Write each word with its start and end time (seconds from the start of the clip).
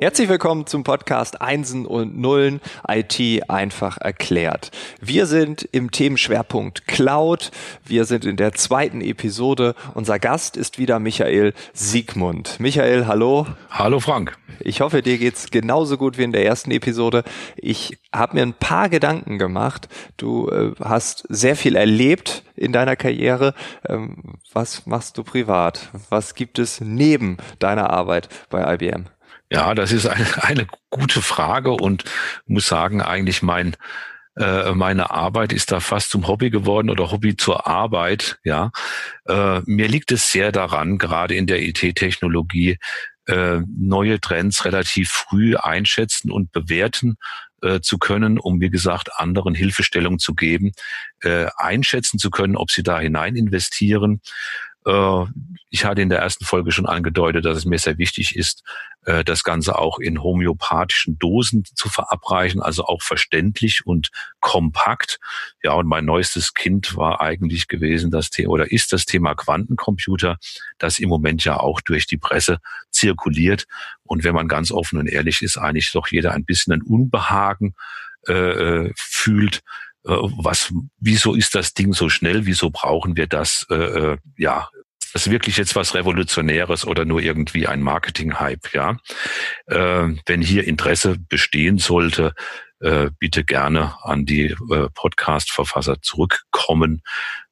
Herzlich 0.00 0.28
willkommen 0.28 0.64
zum 0.64 0.84
Podcast 0.84 1.40
Einsen 1.40 1.84
und 1.84 2.16
Nullen 2.16 2.60
IT 2.86 3.50
einfach 3.50 3.98
erklärt. 3.98 4.70
Wir 5.00 5.26
sind 5.26 5.68
im 5.72 5.90
Themenschwerpunkt 5.90 6.86
Cloud. 6.86 7.50
Wir 7.84 8.04
sind 8.04 8.24
in 8.24 8.36
der 8.36 8.52
zweiten 8.52 9.00
Episode. 9.00 9.74
Unser 9.94 10.20
Gast 10.20 10.56
ist 10.56 10.78
wieder 10.78 11.00
Michael 11.00 11.52
Siegmund. 11.72 12.60
Michael, 12.60 13.06
hallo. 13.08 13.48
Hallo 13.70 13.98
Frank. 13.98 14.38
Ich 14.60 14.82
hoffe, 14.82 15.02
dir 15.02 15.18
geht's 15.18 15.50
genauso 15.50 15.98
gut 15.98 16.16
wie 16.16 16.22
in 16.22 16.32
der 16.32 16.46
ersten 16.46 16.70
Episode. 16.70 17.24
Ich 17.56 17.98
habe 18.14 18.36
mir 18.36 18.42
ein 18.42 18.54
paar 18.54 18.88
Gedanken 18.88 19.36
gemacht. 19.36 19.88
Du 20.16 20.48
äh, 20.48 20.74
hast 20.80 21.26
sehr 21.28 21.56
viel 21.56 21.74
erlebt 21.74 22.44
in 22.54 22.72
deiner 22.72 22.94
Karriere. 22.94 23.52
Ähm, 23.88 24.38
was 24.52 24.86
machst 24.86 25.18
du 25.18 25.24
privat? 25.24 25.90
Was 26.08 26.36
gibt 26.36 26.60
es 26.60 26.80
neben 26.80 27.36
deiner 27.58 27.90
Arbeit 27.90 28.28
bei 28.48 28.74
IBM? 28.74 29.06
Ja, 29.50 29.74
das 29.74 29.92
ist 29.92 30.06
eine, 30.06 30.26
eine 30.42 30.66
gute 30.90 31.22
Frage 31.22 31.70
und 31.70 32.04
muss 32.46 32.66
sagen, 32.66 33.02
eigentlich 33.02 33.42
mein 33.42 33.76
äh, 34.36 34.72
meine 34.72 35.10
Arbeit 35.10 35.52
ist 35.52 35.72
da 35.72 35.80
fast 35.80 36.10
zum 36.10 36.28
Hobby 36.28 36.50
geworden 36.50 36.90
oder 36.90 37.10
Hobby 37.10 37.36
zur 37.36 37.66
Arbeit. 37.66 38.38
Ja, 38.44 38.70
äh, 39.26 39.60
mir 39.64 39.88
liegt 39.88 40.12
es 40.12 40.30
sehr 40.30 40.52
daran, 40.52 40.98
gerade 40.98 41.34
in 41.34 41.46
der 41.48 41.60
IT-Technologie 41.62 42.78
äh, 43.26 43.60
neue 43.76 44.20
Trends 44.20 44.64
relativ 44.64 45.10
früh 45.10 45.56
einschätzen 45.56 46.30
und 46.30 46.52
bewerten 46.52 47.16
äh, 47.62 47.80
zu 47.80 47.98
können, 47.98 48.38
um 48.38 48.60
wie 48.60 48.70
gesagt 48.70 49.10
anderen 49.16 49.54
Hilfestellung 49.54 50.20
zu 50.20 50.34
geben, 50.34 50.72
äh, 51.22 51.46
einschätzen 51.56 52.18
zu 52.18 52.30
können, 52.30 52.56
ob 52.56 52.70
sie 52.70 52.84
da 52.84 53.00
hinein 53.00 53.34
investieren 53.34 54.20
ich 55.70 55.84
hatte 55.84 56.00
in 56.00 56.08
der 56.08 56.20
ersten 56.20 56.44
Folge 56.44 56.72
schon 56.72 56.86
angedeutet, 56.86 57.44
dass 57.44 57.58
es 57.58 57.64
mir 57.64 57.78
sehr 57.78 57.98
wichtig 57.98 58.36
ist, 58.36 58.62
äh, 59.04 59.22
das 59.22 59.42
Ganze 59.42 59.78
auch 59.78 59.98
in 59.98 60.22
homöopathischen 60.22 61.18
Dosen 61.18 61.64
zu 61.74 61.88
verabreichen, 61.88 62.62
also 62.62 62.84
auch 62.84 63.02
verständlich 63.02 63.84
und 63.84 64.10
kompakt. 64.40 65.18
Ja, 65.62 65.72
und 65.72 65.86
mein 65.86 66.04
neuestes 66.04 66.54
Kind 66.54 66.96
war 66.96 67.20
eigentlich 67.20 67.68
gewesen, 67.68 68.10
das 68.10 68.30
Thema 68.30 68.50
oder 68.50 68.72
ist 68.72 68.92
das 68.92 69.04
Thema 69.04 69.34
Quantencomputer, 69.34 70.38
das 70.78 70.98
im 70.98 71.08
Moment 71.08 71.44
ja 71.44 71.58
auch 71.58 71.80
durch 71.80 72.06
die 72.06 72.18
Presse 72.18 72.58
zirkuliert. 72.90 73.66
Und 74.04 74.24
wenn 74.24 74.34
man 74.34 74.48
ganz 74.48 74.70
offen 74.72 74.98
und 74.98 75.06
ehrlich 75.06 75.42
ist, 75.42 75.58
eigentlich 75.58 75.92
doch 75.92 76.08
jeder 76.08 76.32
ein 76.32 76.44
bisschen 76.44 76.72
ein 76.72 76.82
Unbehagen 76.82 77.74
äh, 78.26 78.32
äh 78.32 78.92
fühlt, 78.96 79.60
was, 80.08 80.72
wieso 80.98 81.34
ist 81.34 81.54
das 81.54 81.74
Ding 81.74 81.92
so 81.92 82.08
schnell? 82.08 82.46
Wieso 82.46 82.70
brauchen 82.70 83.16
wir 83.16 83.26
das? 83.26 83.66
Äh, 83.70 84.16
ja, 84.36 84.68
das 85.12 85.30
wirklich 85.30 85.56
jetzt 85.56 85.74
was 85.74 85.94
Revolutionäres 85.94 86.86
oder 86.86 87.04
nur 87.04 87.20
irgendwie 87.20 87.66
ein 87.66 87.82
Marketing-Hype, 87.82 88.72
ja. 88.74 88.98
Äh, 89.66 90.14
wenn 90.26 90.42
hier 90.42 90.66
Interesse 90.66 91.16
bestehen 91.18 91.78
sollte, 91.78 92.34
äh, 92.80 93.10
bitte 93.18 93.44
gerne 93.44 93.94
an 94.04 94.26
die 94.26 94.54
äh, 94.70 94.88
Podcast-Verfasser 94.94 96.00
zurückkommen. 96.02 97.02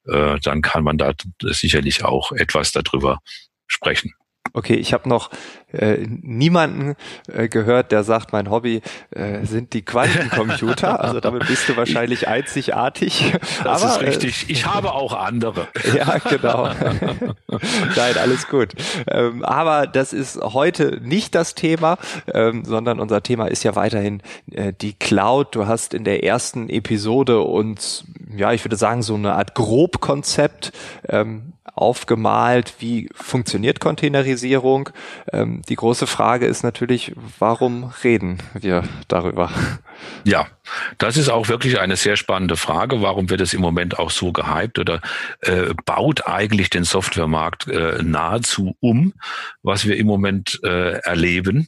Äh, 0.05 0.39
dann 0.39 0.61
kann 0.61 0.83
man 0.83 0.97
da 0.97 1.13
sicherlich 1.41 2.03
auch 2.03 2.31
etwas 2.31 2.71
darüber 2.71 3.19
sprechen. 3.67 4.13
Okay, 4.53 4.75
ich 4.75 4.93
habe 4.93 5.07
noch 5.09 5.29
äh, 5.73 5.97
niemanden 6.07 6.95
äh, 7.31 7.49
gehört, 7.49 7.91
der 7.91 8.03
sagt, 8.03 8.31
mein 8.31 8.49
Hobby 8.49 8.81
äh, 9.11 9.45
sind 9.45 9.73
die 9.73 9.83
Quantencomputer. 9.83 10.97
Also 11.07 11.19
damit 11.19 11.47
bist 11.47 11.69
du 11.69 11.77
wahrscheinlich 11.77 12.27
einzigartig. 12.27 13.33
Das 13.63 13.83
Aber, 13.83 13.91
ist 13.91 14.01
äh, 14.01 14.05
richtig. 14.05 14.49
ich 14.49 14.65
habe 14.65 14.93
auch 14.93 15.13
andere. 15.13 15.67
ja, 15.95 16.17
genau. 16.17 16.65
Nein, 17.47 18.17
alles 18.19 18.47
gut. 18.47 18.73
Ähm, 19.07 19.43
aber 19.43 19.87
das 19.87 20.13
ist 20.13 20.37
heute 20.41 20.99
nicht 21.01 21.35
das 21.35 21.55
Thema, 21.55 21.97
ähm, 22.33 22.65
sondern 22.65 22.99
unser 22.99 23.21
Thema 23.21 23.47
ist 23.47 23.63
ja 23.63 23.75
weiterhin 23.75 24.21
äh, 24.51 24.73
die 24.73 24.93
Cloud. 24.93 25.55
Du 25.55 25.67
hast 25.67 25.93
in 25.93 26.03
der 26.03 26.23
ersten 26.23 26.69
Episode 26.69 27.41
uns, 27.41 28.05
ja, 28.35 28.53
ich 28.53 28.63
würde 28.65 28.77
sagen, 28.77 29.01
so 29.01 29.15
eine 29.15 29.33
Art 29.33 29.55
Grobkonzept 29.55 30.71
ähm, 31.09 31.53
aufgemalt, 31.73 32.75
wie 32.79 33.09
funktioniert 33.13 33.79
Containerisierung. 33.79 34.89
Ähm, 35.31 35.61
die 35.69 35.75
große 35.75 36.07
Frage 36.07 36.45
ist 36.45 36.63
natürlich, 36.63 37.13
warum 37.39 37.91
reden 38.03 38.37
wir 38.53 38.83
darüber? 39.07 39.51
Ja, 40.23 40.47
das 40.97 41.17
ist 41.17 41.29
auch 41.29 41.47
wirklich 41.47 41.79
eine 41.79 41.95
sehr 41.95 42.17
spannende 42.17 42.57
Frage. 42.57 43.01
Warum 43.01 43.29
wird 43.29 43.41
es 43.41 43.53
im 43.53 43.61
Moment 43.61 43.99
auch 43.99 44.11
so 44.11 44.31
gehypt 44.31 44.79
oder 44.79 45.01
äh, 45.41 45.73
baut 45.85 46.27
eigentlich 46.27 46.69
den 46.69 46.83
Softwaremarkt 46.83 47.67
äh, 47.67 48.01
nahezu 48.03 48.75
um, 48.79 49.13
was 49.63 49.85
wir 49.85 49.97
im 49.97 50.07
Moment 50.07 50.59
äh, 50.63 50.99
erleben? 50.99 51.67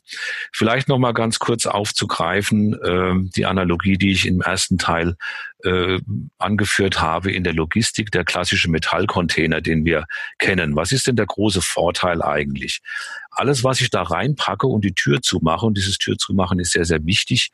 Vielleicht 0.53 0.87
noch 0.87 0.99
mal 0.99 1.13
ganz 1.13 1.39
kurz 1.39 1.65
aufzugreifen 1.65 2.73
äh, 2.73 3.29
die 3.35 3.45
Analogie, 3.45 3.97
die 3.97 4.11
ich 4.11 4.25
im 4.25 4.41
ersten 4.41 4.77
Teil 4.77 5.15
äh, 5.63 5.99
angeführt 6.37 7.01
habe 7.01 7.31
in 7.31 7.43
der 7.43 7.53
Logistik, 7.53 8.11
der 8.11 8.23
klassische 8.23 8.69
Metallcontainer, 8.69 9.61
den 9.61 9.85
wir 9.85 10.05
kennen. 10.37 10.75
Was 10.75 10.91
ist 10.91 11.07
denn 11.07 11.15
der 11.15 11.25
große 11.25 11.61
Vorteil 11.61 12.21
eigentlich? 12.21 12.81
Alles, 13.31 13.63
was 13.63 13.81
ich 13.81 13.89
da 13.89 14.03
reinpacke 14.03 14.67
und 14.67 14.83
die 14.83 14.93
Tür 14.93 15.21
zumache, 15.21 15.65
und 15.65 15.77
dieses 15.77 15.97
Tür 15.97 16.17
zumachen 16.17 16.59
ist 16.59 16.71
sehr, 16.71 16.85
sehr 16.85 17.05
wichtig, 17.05 17.51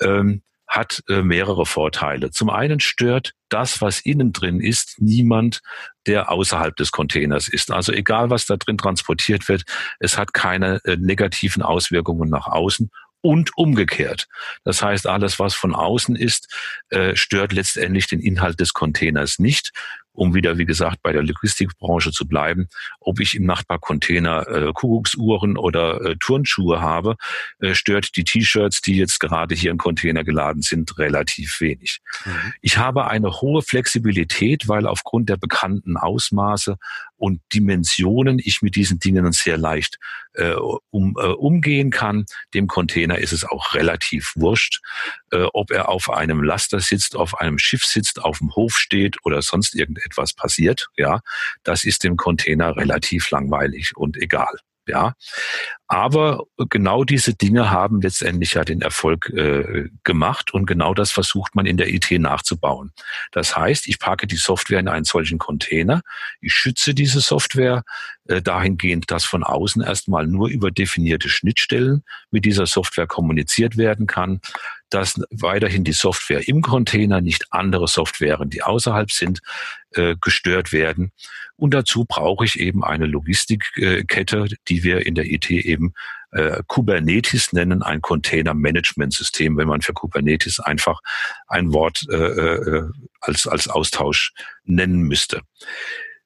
ähm, 0.00 0.42
hat 0.70 1.02
äh, 1.08 1.22
mehrere 1.22 1.66
Vorteile. 1.66 2.30
Zum 2.30 2.48
einen 2.48 2.78
stört 2.78 3.34
das, 3.48 3.80
was 3.82 4.00
innen 4.00 4.32
drin 4.32 4.60
ist, 4.60 4.94
niemand, 4.98 5.62
der 6.06 6.30
außerhalb 6.30 6.76
des 6.76 6.92
Containers 6.92 7.48
ist. 7.48 7.72
Also 7.72 7.92
egal, 7.92 8.30
was 8.30 8.46
da 8.46 8.56
drin 8.56 8.78
transportiert 8.78 9.48
wird, 9.48 9.64
es 9.98 10.16
hat 10.16 10.32
keine 10.32 10.80
äh, 10.84 10.96
negativen 10.96 11.62
Auswirkungen 11.62 12.30
nach 12.30 12.46
außen 12.46 12.88
und 13.20 13.50
umgekehrt. 13.56 14.28
Das 14.64 14.80
heißt, 14.80 15.08
alles, 15.08 15.40
was 15.40 15.54
von 15.54 15.74
außen 15.74 16.14
ist, 16.14 16.48
äh, 16.90 17.16
stört 17.16 17.52
letztendlich 17.52 18.06
den 18.06 18.20
Inhalt 18.20 18.60
des 18.60 18.72
Containers 18.72 19.40
nicht 19.40 19.72
um 20.12 20.34
wieder, 20.34 20.58
wie 20.58 20.64
gesagt, 20.64 20.98
bei 21.02 21.12
der 21.12 21.22
Logistikbranche 21.22 22.10
zu 22.12 22.26
bleiben, 22.26 22.68
ob 23.00 23.20
ich 23.20 23.34
im 23.34 23.44
Nachbarcontainer 23.44 24.48
äh, 24.48 24.72
Kuckucksuhren 24.72 25.56
oder 25.56 26.00
äh, 26.00 26.16
Turnschuhe 26.16 26.80
habe, 26.80 27.16
äh, 27.60 27.74
stört 27.74 28.16
die 28.16 28.24
T-Shirts, 28.24 28.80
die 28.80 28.96
jetzt 28.96 29.20
gerade 29.20 29.54
hier 29.54 29.70
im 29.70 29.78
Container 29.78 30.24
geladen 30.24 30.62
sind, 30.62 30.98
relativ 30.98 31.60
wenig. 31.60 32.00
Mhm. 32.24 32.52
Ich 32.60 32.78
habe 32.78 33.06
eine 33.06 33.40
hohe 33.40 33.62
Flexibilität, 33.62 34.68
weil 34.68 34.86
aufgrund 34.86 35.28
der 35.28 35.36
bekannten 35.36 35.96
Ausmaße 35.96 36.76
und 37.16 37.40
Dimensionen 37.52 38.38
ich 38.38 38.62
mit 38.62 38.76
diesen 38.76 38.98
Dingen 38.98 39.30
sehr 39.32 39.58
leicht 39.58 39.98
äh, 40.34 40.54
um, 40.90 41.16
äh, 41.18 41.26
umgehen 41.26 41.90
kann. 41.90 42.24
Dem 42.54 42.66
Container 42.66 43.18
ist 43.18 43.32
es 43.32 43.44
auch 43.44 43.74
relativ 43.74 44.32
wurscht, 44.36 44.80
äh, 45.32 45.44
ob 45.52 45.70
er 45.70 45.88
auf 45.88 46.08
einem 46.08 46.42
Laster 46.42 46.80
sitzt, 46.80 47.16
auf 47.16 47.38
einem 47.38 47.58
Schiff 47.58 47.84
sitzt, 47.84 48.22
auf 48.22 48.38
dem 48.38 48.54
Hof 48.54 48.76
steht 48.76 49.18
oder 49.24 49.42
sonst 49.42 49.74
irgendetwas 49.74 50.09
passiert. 50.14 50.88
Ja, 50.96 51.20
das 51.62 51.84
ist 51.84 52.04
dem 52.04 52.16
Container 52.16 52.76
relativ 52.76 53.30
langweilig 53.30 53.96
und 53.96 54.16
egal. 54.16 54.56
Ja, 54.86 55.14
aber 55.86 56.44
genau 56.68 57.04
diese 57.04 57.34
Dinge 57.34 57.70
haben 57.70 58.00
letztendlich 58.00 58.54
ja 58.54 58.64
den 58.64 58.80
Erfolg 58.80 59.28
äh, 59.30 59.88
gemacht 60.02 60.52
und 60.52 60.66
genau 60.66 60.94
das 60.94 61.12
versucht 61.12 61.54
man 61.54 61.66
in 61.66 61.76
der 61.76 61.92
IT 61.92 62.10
nachzubauen. 62.10 62.90
Das 63.30 63.56
heißt, 63.56 63.86
ich 63.86 64.00
packe 64.00 64.26
die 64.26 64.36
Software 64.36 64.80
in 64.80 64.88
einen 64.88 65.04
solchen 65.04 65.38
Container, 65.38 66.02
ich 66.40 66.54
schütze 66.54 66.92
diese 66.92 67.20
Software 67.20 67.84
äh, 68.26 68.42
dahingehend, 68.42 69.10
dass 69.12 69.24
von 69.24 69.44
außen 69.44 69.82
erstmal 69.82 70.26
nur 70.26 70.48
über 70.48 70.72
definierte 70.72 71.28
Schnittstellen 71.28 72.02
mit 72.30 72.44
dieser 72.44 72.66
Software 72.66 73.06
kommuniziert 73.06 73.76
werden 73.76 74.06
kann 74.06 74.40
dass 74.90 75.20
weiterhin 75.30 75.84
die 75.84 75.92
Software 75.92 76.46
im 76.46 76.62
Container, 76.62 77.20
nicht 77.20 77.46
andere 77.50 77.88
Softwaren, 77.88 78.50
die 78.50 78.62
außerhalb 78.62 79.10
sind, 79.10 79.40
äh, 79.92 80.16
gestört 80.20 80.72
werden. 80.72 81.12
Und 81.56 81.74
dazu 81.74 82.04
brauche 82.04 82.44
ich 82.44 82.58
eben 82.58 82.84
eine 82.84 83.06
Logistikkette, 83.06 84.46
die 84.68 84.82
wir 84.82 85.06
in 85.06 85.14
der 85.14 85.26
IT 85.26 85.50
eben 85.50 85.94
äh, 86.32 86.62
Kubernetes 86.66 87.52
nennen, 87.52 87.82
ein 87.82 88.00
Container-Management-System, 88.00 89.56
wenn 89.56 89.68
man 89.68 89.82
für 89.82 89.92
Kubernetes 89.92 90.60
einfach 90.60 91.00
ein 91.48 91.72
Wort 91.72 92.06
äh, 92.08 92.16
äh, 92.16 92.88
als, 93.20 93.46
als 93.46 93.68
Austausch 93.68 94.32
nennen 94.64 95.02
müsste. 95.02 95.42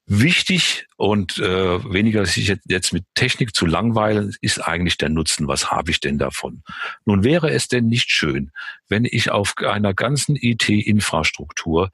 Wichtig 0.06 0.86
und 0.96 1.38
äh, 1.38 1.92
weniger 1.92 2.26
sich 2.26 2.54
jetzt 2.66 2.92
mit 2.92 3.04
Technik 3.14 3.54
zu 3.54 3.64
langweilen, 3.64 4.34
ist 4.42 4.58
eigentlich 4.58 4.98
der 4.98 5.08
Nutzen. 5.08 5.48
Was 5.48 5.70
habe 5.70 5.90
ich 5.90 6.00
denn 6.00 6.18
davon? 6.18 6.62
Nun 7.06 7.24
wäre 7.24 7.50
es 7.50 7.68
denn 7.68 7.86
nicht 7.86 8.10
schön, 8.10 8.50
wenn 8.88 9.06
ich 9.06 9.30
auf 9.30 9.54
einer 9.58 9.94
ganzen 9.94 10.36
IT-Infrastruktur 10.36 11.90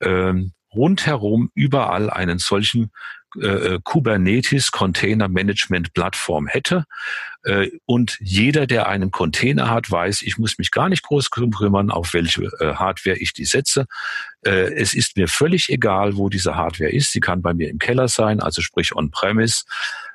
ähm, 0.00 0.52
rundherum 0.72 1.50
überall 1.54 2.08
einen 2.08 2.38
solchen 2.38 2.92
äh, 3.40 3.78
Kubernetes 3.84 4.72
Container 4.72 5.28
Management 5.28 5.92
Plattform 5.94 6.46
hätte. 6.46 6.84
Äh, 7.44 7.70
und 7.86 8.18
jeder, 8.20 8.66
der 8.66 8.88
einen 8.88 9.10
Container 9.10 9.70
hat, 9.70 9.90
weiß, 9.90 10.22
ich 10.22 10.38
muss 10.38 10.58
mich 10.58 10.70
gar 10.70 10.88
nicht 10.88 11.02
groß 11.02 11.30
kümmern, 11.30 11.90
auf 11.90 12.12
welche 12.12 12.44
äh, 12.60 12.74
Hardware 12.74 13.16
ich 13.16 13.32
die 13.32 13.44
setze. 13.44 13.86
Äh, 14.44 14.74
es 14.74 14.94
ist 14.94 15.16
mir 15.16 15.28
völlig 15.28 15.68
egal, 15.68 16.16
wo 16.16 16.28
diese 16.28 16.56
Hardware 16.56 16.90
ist. 16.90 17.12
Sie 17.12 17.20
kann 17.20 17.42
bei 17.42 17.54
mir 17.54 17.70
im 17.70 17.78
Keller 17.78 18.08
sein, 18.08 18.40
also 18.40 18.62
sprich 18.62 18.94
on-premise. 18.94 19.64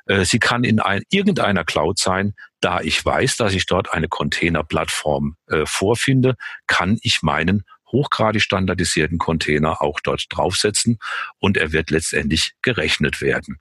Äh, 0.05 0.25
sie 0.25 0.39
kann 0.39 0.63
in 0.63 0.79
ein, 0.79 1.03
irgendeiner 1.09 1.63
Cloud 1.63 1.99
sein. 1.99 2.33
Da 2.61 2.81
ich 2.81 3.03
weiß, 3.03 3.37
dass 3.37 3.53
ich 3.53 3.65
dort 3.65 3.93
eine 3.93 4.07
Container-Plattform 4.07 5.35
äh, 5.47 5.65
vorfinde, 5.65 6.35
kann 6.67 6.97
ich 7.01 7.21
meinen 7.21 7.63
hochgradig 7.95 8.41
standardisierten 8.41 9.17
Container 9.17 9.81
auch 9.81 9.99
dort 10.01 10.25
draufsetzen 10.29 10.99
und 11.39 11.57
er 11.57 11.71
wird 11.71 11.91
letztendlich 11.91 12.53
gerechnet 12.61 13.21
werden. 13.21 13.59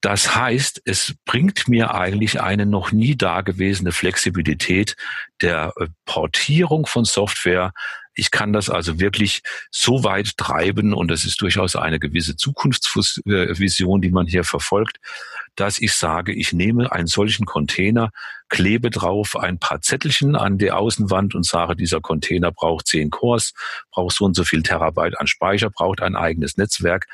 Das 0.00 0.34
heißt, 0.34 0.80
es 0.86 1.14
bringt 1.26 1.68
mir 1.68 1.94
eigentlich 1.94 2.40
eine 2.40 2.64
noch 2.64 2.90
nie 2.90 3.16
dagewesene 3.16 3.92
Flexibilität 3.92 4.96
der 5.42 5.74
äh, 5.76 5.88
Portierung 6.06 6.86
von 6.86 7.04
Software. 7.04 7.72
Ich 8.14 8.30
kann 8.30 8.54
das 8.54 8.70
also 8.70 8.98
wirklich 8.98 9.42
so 9.70 10.02
weit 10.02 10.38
treiben 10.38 10.94
und 10.94 11.10
das 11.10 11.24
ist 11.24 11.42
durchaus 11.42 11.76
eine 11.76 12.00
gewisse 12.00 12.36
Zukunftsvision, 12.36 14.00
die 14.00 14.10
man 14.10 14.26
hier 14.26 14.44
verfolgt, 14.44 14.98
dass 15.56 15.78
ich 15.78 15.92
sage, 15.92 16.32
ich 16.32 16.52
nehme 16.52 16.92
einen 16.92 17.06
solchen 17.06 17.46
Container, 17.46 18.10
klebe 18.48 18.90
drauf 18.90 19.36
ein 19.36 19.58
paar 19.58 19.80
Zettelchen 19.80 20.36
an 20.36 20.58
die 20.58 20.70
Außenwand 20.70 21.34
und 21.34 21.44
sage, 21.44 21.76
dieser 21.76 22.00
Container 22.00 22.50
braucht 22.50 22.86
zehn 22.86 23.10
Cores, 23.10 23.52
braucht 23.90 24.16
so 24.16 24.24
und 24.24 24.34
so 24.34 24.44
viel 24.44 24.62
Terabyte 24.62 25.18
an 25.18 25.26
Speicher, 25.26 25.70
braucht 25.70 26.00
ein 26.00 26.16
eigenes 26.16 26.56
Netzwerk 26.56 27.06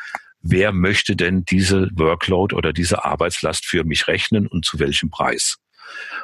wer 0.50 0.72
möchte 0.72 1.16
denn 1.16 1.44
diese 1.44 1.88
Workload 1.94 2.54
oder 2.54 2.72
diese 2.72 3.04
Arbeitslast 3.04 3.66
für 3.66 3.84
mich 3.84 4.06
rechnen 4.06 4.46
und 4.46 4.64
zu 4.64 4.78
welchem 4.78 5.10
Preis? 5.10 5.58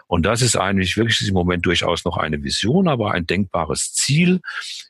Und 0.06 0.26
das 0.26 0.42
ist 0.42 0.56
eigentlich 0.56 0.96
wirklich 0.96 1.26
im 1.26 1.34
Moment 1.34 1.64
durchaus 1.66 2.04
noch 2.04 2.16
eine 2.16 2.42
Vision, 2.42 2.88
aber 2.88 3.12
ein 3.12 3.26
denkbares 3.26 3.92
Ziel. 3.92 4.40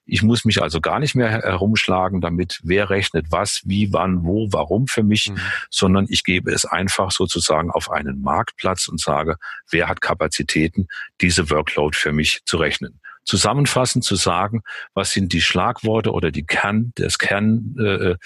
Ich 0.05 0.23
muss 0.23 0.45
mich 0.45 0.63
also 0.63 0.81
gar 0.81 0.99
nicht 0.99 1.15
mehr 1.15 1.31
herumschlagen 1.31 2.21
damit, 2.21 2.61
wer 2.63 2.91
rechnet 2.91 3.27
was, 3.31 3.63
wie, 3.65 3.93
wann, 3.93 4.25
wo, 4.25 4.49
warum 4.51 4.87
für 4.87 5.03
mich, 5.03 5.31
mhm. 5.31 5.39
sondern 5.71 6.07
ich 6.09 6.25
gebe 6.25 6.51
es 6.51 6.65
einfach 6.65 7.11
sozusagen 7.11 7.71
auf 7.71 7.91
einen 7.91 8.21
Marktplatz 8.23 8.89
und 8.89 9.01
sage, 9.01 9.37
wer 9.71 9.89
hat 9.89 10.01
Kapazitäten, 10.01 10.89
diese 11.21 11.51
Workload 11.51 11.97
für 11.97 12.13
mich 12.13 12.41
zu 12.45 12.57
rechnen 12.57 13.02
zusammenfassend 13.25 14.05
zu 14.05 14.17
sagen, 14.17 14.63
was 14.95 15.13
sind 15.13 15.33
die 15.33 15.41
Schlagworte 15.41 16.13
oder 16.13 16.31
die 16.31 16.45
Kern, 16.45 16.93
das 16.97 17.19
Kern 17.19 17.77
äh, 17.79 18.17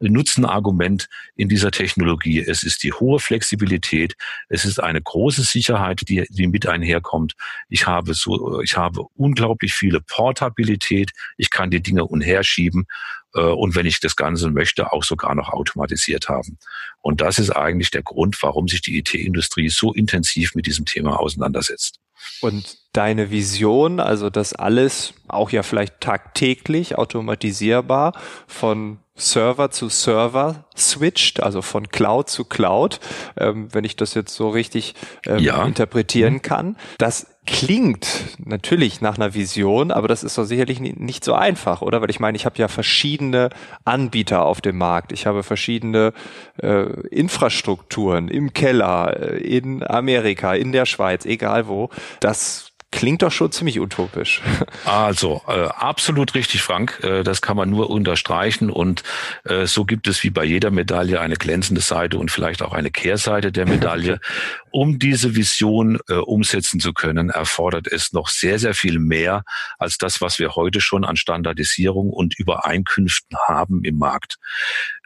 Nutzenargument 0.00 1.08
in 1.36 1.48
dieser 1.48 1.70
Technologie. 1.70 2.40
Es 2.40 2.62
ist 2.62 2.82
die 2.82 2.92
hohe 2.92 3.18
Flexibilität, 3.18 4.14
es 4.48 4.64
ist 4.64 4.82
eine 4.82 5.00
große 5.00 5.42
Sicherheit, 5.42 6.02
die, 6.08 6.26
die 6.28 6.46
mit 6.46 6.66
einherkommt. 6.66 7.34
Ich 7.68 7.86
habe 7.86 8.14
so, 8.14 8.60
ich 8.60 8.76
habe 8.76 9.02
unglaublich 9.14 9.72
viele 9.72 10.00
Portabilität, 10.00 11.12
ich 11.36 11.50
kann 11.50 11.70
die 11.70 11.82
Dinge 11.82 12.04
umherschieben 12.04 12.86
äh, 13.34 13.40
und 13.40 13.74
wenn 13.74 13.86
ich 13.86 14.00
das 14.00 14.16
Ganze 14.16 14.50
möchte, 14.50 14.92
auch 14.92 15.04
sogar 15.04 15.34
noch 15.34 15.50
automatisiert 15.50 16.28
haben. 16.28 16.58
Und 17.00 17.20
das 17.20 17.38
ist 17.38 17.50
eigentlich 17.50 17.90
der 17.90 18.02
Grund, 18.02 18.42
warum 18.42 18.68
sich 18.68 18.82
die 18.82 18.98
IT-Industrie 18.98 19.68
so 19.68 19.92
intensiv 19.92 20.54
mit 20.54 20.66
diesem 20.66 20.84
Thema 20.84 21.18
auseinandersetzt. 21.18 22.00
Und 22.40 22.78
deine 22.92 23.30
Vision, 23.30 24.00
also 24.00 24.30
das 24.30 24.52
alles 24.52 25.14
auch 25.28 25.50
ja 25.50 25.62
vielleicht 25.62 26.00
tagtäglich 26.00 26.96
automatisierbar 26.96 28.12
von 28.46 28.98
Server 29.16 29.70
zu 29.70 29.88
Server 29.88 30.66
switcht, 30.76 31.42
also 31.42 31.62
von 31.62 31.88
Cloud 31.88 32.28
zu 32.28 32.44
Cloud, 32.44 33.00
ähm, 33.38 33.68
wenn 33.72 33.84
ich 33.84 33.96
das 33.96 34.14
jetzt 34.14 34.34
so 34.34 34.50
richtig 34.50 34.94
ähm, 35.26 35.38
ja. 35.38 35.64
interpretieren 35.64 36.34
mhm. 36.34 36.42
kann. 36.42 36.76
Das 36.98 37.26
klingt 37.46 38.36
natürlich 38.44 39.00
nach 39.00 39.16
einer 39.16 39.34
Vision, 39.34 39.90
aber 39.90 40.08
das 40.08 40.22
ist 40.22 40.36
doch 40.36 40.44
sicherlich 40.44 40.80
nicht 40.80 41.24
so 41.24 41.34
einfach, 41.34 41.80
oder? 41.82 42.02
Weil 42.02 42.10
ich 42.10 42.20
meine, 42.20 42.36
ich 42.36 42.44
habe 42.44 42.58
ja 42.58 42.68
verschiedene 42.68 43.50
Anbieter 43.84 44.44
auf 44.44 44.60
dem 44.60 44.76
Markt. 44.78 45.12
Ich 45.12 45.26
habe 45.26 45.42
verschiedene 45.42 46.12
äh, 46.60 46.84
Infrastrukturen 47.08 48.28
im 48.28 48.52
Keller, 48.52 49.16
äh, 49.18 49.38
in 49.38 49.82
Amerika, 49.82 50.54
in 50.54 50.72
der 50.72 50.86
Schweiz, 50.86 51.24
egal 51.24 51.68
wo. 51.68 51.90
Das 52.20 52.72
klingt 52.90 53.22
doch 53.22 53.32
schon 53.32 53.52
ziemlich 53.52 53.80
utopisch. 53.80 54.42
Also, 54.84 55.42
äh, 55.48 55.66
absolut 55.66 56.34
richtig, 56.34 56.62
Frank. 56.62 57.00
Äh, 57.02 57.24
das 57.24 57.42
kann 57.42 57.56
man 57.56 57.70
nur 57.70 57.90
unterstreichen. 57.90 58.70
Und 58.70 59.02
äh, 59.44 59.66
so 59.66 59.84
gibt 59.84 60.06
es 60.06 60.22
wie 60.22 60.30
bei 60.30 60.44
jeder 60.44 60.70
Medaille 60.70 61.20
eine 61.20 61.36
glänzende 61.36 61.80
Seite 61.80 62.18
und 62.18 62.30
vielleicht 62.30 62.62
auch 62.62 62.72
eine 62.72 62.90
Kehrseite 62.90 63.50
der 63.50 63.66
Medaille. 63.66 64.20
um 64.76 64.98
diese 64.98 65.34
Vision 65.34 65.98
äh, 66.08 66.16
umsetzen 66.16 66.80
zu 66.80 66.92
können, 66.92 67.30
erfordert 67.30 67.86
es 67.86 68.12
noch 68.12 68.28
sehr, 68.28 68.58
sehr 68.58 68.74
viel 68.74 68.98
mehr 68.98 69.42
als 69.78 69.96
das, 69.96 70.20
was 70.20 70.38
wir 70.38 70.54
heute 70.54 70.82
schon 70.82 71.02
an 71.02 71.16
Standardisierung 71.16 72.10
und 72.10 72.38
Übereinkünften 72.38 73.38
haben 73.48 73.84
im 73.84 73.96
Markt. 73.96 74.36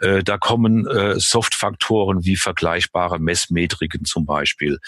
Äh, 0.00 0.24
da 0.24 0.38
kommen 0.38 0.88
äh, 0.88 1.20
Softfaktoren 1.20 2.24
wie 2.24 2.34
vergleichbare 2.34 3.20
Messmetriken 3.20 4.04
zum 4.04 4.26
Beispiel. 4.26 4.78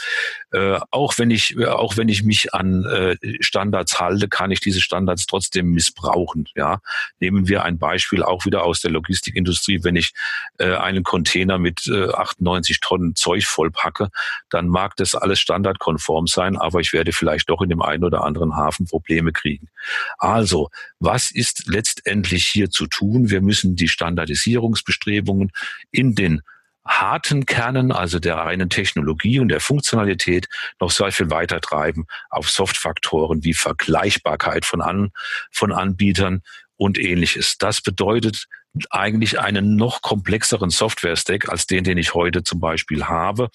Äh, 0.51 0.81
auch 0.91 1.17
wenn 1.17 1.31
ich, 1.31 1.57
auch 1.65 1.97
wenn 1.97 2.09
ich 2.09 2.25
mich 2.25 2.53
an 2.53 2.82
äh, 2.85 3.17
Standards 3.41 4.01
halte, 4.01 4.29
kann 4.29 4.51
ich 4.51 4.61
diese 4.61 4.81
Standards 4.81 5.27
trotzdem 5.27 5.71
missbrauchen. 5.71 6.49
Ja, 6.55 6.81
nehmen 7.21 7.49
wir 7.49 7.65
ein 7.65 7.79
Beispiel 7.79 8.23
auch 8.23 8.45
wieder 8.45 8.65
aus 8.65 8.81
der 8.81 8.91
Logistikindustrie. 8.91 9.85
Wenn 9.85 9.97
ich 9.97 10.13
äh, 10.59 10.75
einen 10.75 11.03
Container 11.05 11.59
mit 11.59 11.87
äh, 11.87 12.09
98 12.11 12.81
Tonnen 12.81 13.15
Zeug 13.15 13.45
vollpacke, 13.45 14.09
dann 14.51 14.69
mag 14.69 14.97
das 14.97 15.15
alles 15.15 15.41
standardkonform 15.41 16.27
sein, 16.27 16.57
aber 16.57 16.81
ich 16.81 16.93
werde 16.93 17.13
vielleicht 17.13 17.49
doch 17.49 17.63
in 17.63 17.69
dem 17.69 17.83
einen 17.83 18.05
oder 18.05 18.25
anderen 18.25 18.57
Hafen 18.57 18.87
Probleme 18.87 19.33
kriegen. 19.33 19.69
Also, 20.19 20.71
was 21.01 21.31
ist 21.31 21.67
letztendlich 21.67 22.47
hier 22.47 22.71
zu 22.71 22.87
tun? 22.87 23.31
Wir 23.31 23.41
müssen 23.41 23.77
die 23.77 23.89
Standardisierungsbestrebungen 23.89 25.53
in 25.91 26.15
den 26.15 26.43
harten 26.85 27.47
Kernen, 27.47 27.93
also 27.93 28.19
der 28.19 28.37
reinen 28.37 28.71
Technologie 28.71 29.39
und 29.39 29.49
der 29.49 29.61
Funktionalität, 29.61 30.49
noch 30.81 30.91
sehr 30.91 31.13
viel 31.13 31.31
weiter 31.31 31.61
treiben 31.61 32.07
auf 32.31 32.51
Softfaktoren 32.51 33.45
wie 33.45 33.55
Vergleichbarkeit 33.55 34.65
von, 34.65 34.81
An 34.81 35.11
von 35.51 35.73
Anbietern 35.73 36.43
und 36.77 36.99
ähnliches. 36.99 37.59
Das 37.59 37.81
bedeutet 37.81 38.47
eigentlich 38.91 39.39
einen 39.39 39.77
noch 39.77 40.03
komplexeren 40.03 40.71
Software-Stack 40.71 41.49
als 41.49 41.67
den, 41.67 41.85
den 41.85 41.99
ich 41.99 42.15
heute 42.15 42.43
zum 42.43 42.59
Beispiel 42.59 43.05
habe. 43.05 43.51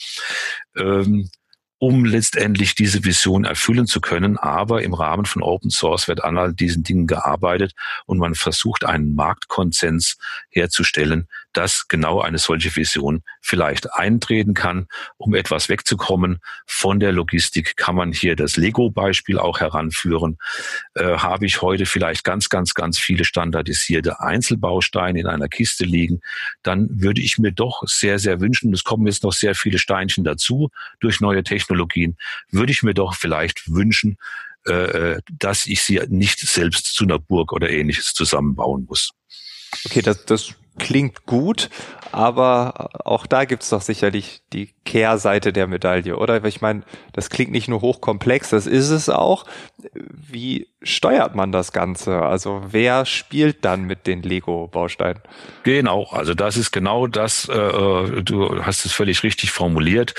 Ähm, 0.78 1.30
um 1.80 2.06
letztendlich 2.06 2.76
diese 2.76 3.04
Vision 3.04 3.46
erfüllen 3.46 3.86
zu 3.86 4.02
können. 4.02 4.38
Aber 4.38 4.82
im 4.82 4.94
Rahmen 4.94 5.26
von 5.26 5.44
Open 5.44 5.70
Source 5.70 6.08
wird 6.08 6.24
an 6.24 6.38
all 6.38 6.54
diesen 6.54 6.84
Dingen 6.84 7.08
gearbeitet 7.08 7.74
und 8.06 8.18
man 8.18 8.36
versucht 8.36 8.84
einen 8.86 9.14
Marktkonsens 9.16 10.18
herzustellen, 10.50 11.28
dass 11.54 11.88
genau 11.88 12.22
eine 12.22 12.38
solche 12.38 12.76
Vision 12.76 13.24
vielleicht 13.42 13.94
eintreten 13.94 14.54
kann. 14.54 14.88
Um 15.18 15.34
etwas 15.34 15.70
wegzukommen 15.70 16.40
von 16.66 17.00
der 17.00 17.12
Logistik 17.12 17.78
kann 17.78 17.96
man 17.96 18.12
hier 18.12 18.36
das 18.36 18.58
Lego-Beispiel 18.58 19.40
auch 19.40 19.60
heranführen. 19.60 20.38
Äh, 20.94 21.18
habe 21.18 21.46
ich 21.46 21.62
heute 21.62 21.86
vielleicht 21.86 22.24
ganz, 22.24 22.50
ganz, 22.50 22.74
ganz 22.74 23.00
viele 23.00 23.26
standardisierte 23.26 24.20
Einzelbausteine 24.20 25.20
in 25.20 25.28
einer 25.28 25.48
Kiste 25.48 25.84
liegen, 25.84 26.22
dann 26.64 26.88
würde 26.92 27.22
ich 27.22 27.38
mir 27.38 27.52
doch 27.52 27.84
sehr, 27.86 28.20
sehr 28.20 28.40
wünschen, 28.40 28.74
es 28.74 28.84
kommen 28.84 29.08
jetzt 29.08 29.24
noch 29.24 29.34
sehr 29.34 29.56
viele 29.56 29.80
Steinchen 29.80 30.24
dazu 30.24 30.70
durch 31.00 31.22
neue 31.22 31.44
Technologien, 31.44 31.67
Technologien, 31.68 32.18
würde 32.50 32.72
ich 32.72 32.84
mir 32.84 32.94
doch 32.94 33.16
vielleicht 33.16 33.72
wünschen, 33.72 34.18
äh, 34.68 34.72
äh, 34.72 35.22
dass 35.40 35.66
ich 35.66 35.82
sie 35.82 36.02
nicht 36.08 36.40
selbst 36.40 36.94
zu 36.94 37.04
einer 37.04 37.20
Burg 37.20 37.52
oder 37.52 37.70
ähnliches 37.70 38.14
zusammenbauen 38.14 38.86
muss. 38.88 39.12
Okay, 39.86 40.02
das, 40.02 40.26
das 40.26 40.56
klingt 40.78 41.26
gut, 41.26 41.70
aber 42.12 42.90
auch 43.06 43.26
da 43.26 43.46
gibt's 43.46 43.70
doch 43.70 43.82
sicherlich 43.82 44.42
die 44.54 44.74
Kehrseite 44.86 45.52
der 45.52 45.68
Medaille, 45.68 46.18
oder? 46.18 46.44
Ich 46.46 46.62
meine, 46.62 46.84
das 47.14 47.30
klingt 47.30 47.52
nicht 47.52 47.68
nur 47.68 47.82
hochkomplex, 47.82 48.52
das 48.52 48.68
ist 48.68 48.90
es 48.90 49.10
auch. 49.10 49.46
Wie 49.94 50.68
steuert 50.82 51.36
man 51.36 51.52
das 51.52 51.72
Ganze? 51.72 52.22
Also 52.22 52.62
wer 52.70 53.06
spielt 53.06 53.66
dann 53.66 53.86
mit 53.86 54.08
den 54.08 54.22
Lego-Bausteinen? 54.22 55.22
Genau, 55.64 56.06
also 56.12 56.34
das 56.34 56.58
ist 56.58 56.72
genau 56.72 57.08
das, 57.08 57.50
äh, 57.50 57.54
äh 57.54 58.24
du 58.24 58.64
hast 58.64 58.86
es 58.86 58.94
völlig 58.94 59.24
richtig 59.24 59.52
formuliert. 59.52 60.14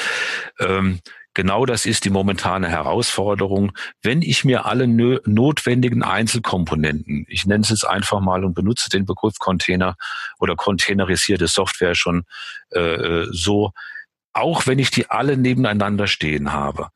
Ähm, 0.58 1.00
Genau 1.38 1.66
das 1.66 1.86
ist 1.86 2.04
die 2.04 2.10
momentane 2.10 2.68
Herausforderung. 2.68 3.70
Wenn 4.02 4.22
ich 4.22 4.44
mir 4.44 4.66
alle 4.66 4.88
notwendigen 4.88 6.02
Einzelkomponenten, 6.02 7.26
ich 7.28 7.46
nenne 7.46 7.62
es 7.62 7.68
jetzt 7.68 7.86
einfach 7.86 8.18
mal 8.18 8.44
und 8.44 8.54
benutze 8.54 8.90
den 8.90 9.06
Begriff 9.06 9.38
Container 9.38 9.94
oder 10.40 10.56
containerisierte 10.56 11.46
Software 11.46 11.94
schon 11.94 12.24
äh, 12.70 13.26
so, 13.30 13.70
auch 14.32 14.66
wenn 14.66 14.80
ich 14.80 14.90
die 14.90 15.10
alle 15.10 15.36
nebeneinander 15.36 16.08
stehen 16.08 16.52
habe, 16.52 16.88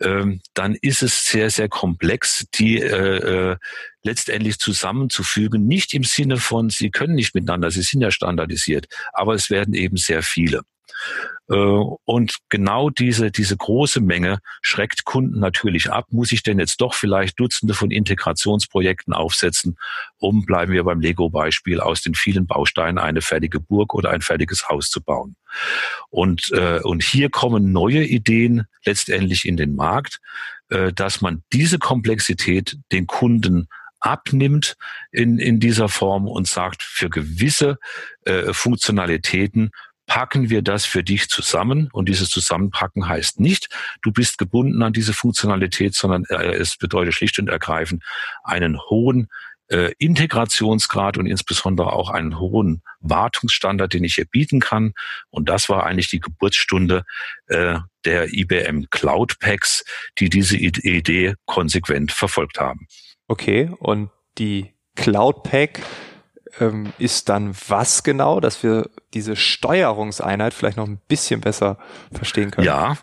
ähm, 0.00 0.42
dann 0.54 0.76
ist 0.80 1.02
es 1.02 1.24
sehr, 1.26 1.50
sehr 1.50 1.68
komplex, 1.68 2.46
die 2.54 2.80
äh, 2.80 3.50
äh, 3.50 3.56
letztendlich 4.04 4.60
zusammenzufügen. 4.60 5.66
Nicht 5.66 5.92
im 5.92 6.04
Sinne 6.04 6.36
von, 6.36 6.70
sie 6.70 6.92
können 6.92 7.16
nicht 7.16 7.34
miteinander, 7.34 7.72
sie 7.72 7.82
sind 7.82 8.02
ja 8.02 8.12
standardisiert, 8.12 8.86
aber 9.12 9.34
es 9.34 9.50
werden 9.50 9.74
eben 9.74 9.96
sehr 9.96 10.22
viele. 10.22 10.62
Äh, 11.48 11.54
und 11.54 12.36
genau 12.48 12.90
diese, 12.90 13.30
diese 13.30 13.56
große 13.56 14.00
Menge 14.00 14.38
schreckt 14.62 15.04
Kunden 15.04 15.38
natürlich 15.40 15.90
ab. 15.90 16.06
Muss 16.10 16.32
ich 16.32 16.42
denn 16.42 16.58
jetzt 16.58 16.80
doch 16.80 16.94
vielleicht 16.94 17.38
Dutzende 17.40 17.74
von 17.74 17.90
Integrationsprojekten 17.90 19.12
aufsetzen, 19.12 19.76
um, 20.18 20.44
bleiben 20.44 20.72
wir 20.72 20.84
beim 20.84 21.00
Lego-Beispiel, 21.00 21.80
aus 21.80 22.02
den 22.02 22.14
vielen 22.14 22.46
Bausteinen 22.46 22.98
eine 22.98 23.22
fertige 23.22 23.60
Burg 23.60 23.94
oder 23.94 24.10
ein 24.10 24.20
fertiges 24.20 24.68
Haus 24.68 24.90
zu 24.90 25.02
bauen? 25.02 25.36
Und, 26.10 26.50
äh, 26.52 26.80
und 26.80 27.02
hier 27.02 27.30
kommen 27.30 27.72
neue 27.72 28.04
Ideen 28.04 28.66
letztendlich 28.84 29.46
in 29.46 29.56
den 29.56 29.74
Markt, 29.74 30.20
äh, 30.68 30.92
dass 30.92 31.20
man 31.20 31.42
diese 31.52 31.78
Komplexität 31.78 32.78
den 32.92 33.06
Kunden 33.06 33.68
abnimmt 34.00 34.76
in, 35.10 35.38
in 35.38 35.60
dieser 35.60 35.88
Form 35.88 36.28
und 36.28 36.46
sagt, 36.46 36.82
für 36.82 37.10
gewisse 37.10 37.78
äh, 38.24 38.52
Funktionalitäten 38.52 39.70
packen 40.08 40.50
wir 40.50 40.62
das 40.62 40.86
für 40.86 41.04
dich 41.04 41.28
zusammen. 41.28 41.88
Und 41.92 42.08
dieses 42.08 42.30
Zusammenpacken 42.30 43.08
heißt 43.08 43.38
nicht, 43.38 43.68
du 44.02 44.10
bist 44.10 44.38
gebunden 44.38 44.82
an 44.82 44.92
diese 44.92 45.12
Funktionalität, 45.12 45.94
sondern 45.94 46.24
äh, 46.24 46.54
es 46.54 46.76
bedeutet 46.76 47.14
schlicht 47.14 47.38
und 47.38 47.48
ergreifend 47.48 48.02
einen 48.42 48.80
hohen 48.90 49.28
äh, 49.68 49.92
Integrationsgrad 49.98 51.18
und 51.18 51.26
insbesondere 51.26 51.92
auch 51.92 52.08
einen 52.08 52.38
hohen 52.40 52.82
Wartungsstandard, 53.00 53.92
den 53.92 54.02
ich 54.02 54.14
hier 54.14 54.24
bieten 54.24 54.60
kann. 54.60 54.94
Und 55.28 55.48
das 55.50 55.68
war 55.68 55.84
eigentlich 55.84 56.08
die 56.08 56.20
Geburtsstunde 56.20 57.04
äh, 57.46 57.78
der 58.06 58.32
IBM 58.32 58.86
Cloud 58.90 59.38
Packs, 59.38 59.84
die 60.18 60.30
diese 60.30 60.56
Idee 60.56 61.34
konsequent 61.44 62.12
verfolgt 62.12 62.58
haben. 62.58 62.86
Okay, 63.28 63.70
und 63.78 64.10
die 64.38 64.72
Cloud 64.96 65.42
Pack 65.42 65.82
ähm, 66.60 66.92
ist 66.98 67.28
dann 67.28 67.54
was 67.68 68.02
genau, 68.02 68.40
dass 68.40 68.62
wir 68.62 68.88
diese 69.14 69.36
Steuerungseinheit 69.36 70.54
vielleicht 70.54 70.76
noch 70.76 70.86
ein 70.86 71.00
bisschen 71.08 71.40
besser 71.40 71.78
verstehen 72.12 72.50
können? 72.50 72.66
Ja, 72.66 72.96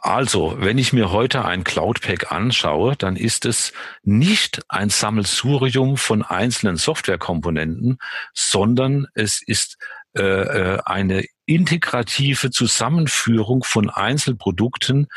also 0.00 0.56
wenn 0.58 0.78
ich 0.78 0.92
mir 0.92 1.12
heute 1.12 1.44
ein 1.44 1.64
Cloud 1.64 2.00
Pack 2.00 2.32
anschaue, 2.32 2.96
dann 2.96 3.16
ist 3.16 3.44
es 3.44 3.72
nicht 4.02 4.62
ein 4.68 4.90
Sammelsurium 4.90 5.96
von 5.96 6.22
einzelnen 6.22 6.76
Softwarekomponenten, 6.76 7.98
sondern 8.32 9.06
es 9.14 9.42
ist 9.46 9.78
äh, 10.16 10.22
äh, 10.22 10.78
eine 10.84 11.24
integrative 11.46 12.50
Zusammenführung 12.50 13.64
von 13.64 13.90
Einzelprodukten 13.90 15.08